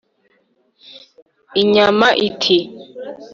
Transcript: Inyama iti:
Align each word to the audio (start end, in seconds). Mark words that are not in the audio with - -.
Inyama 1.61 2.07
iti: 2.27 2.57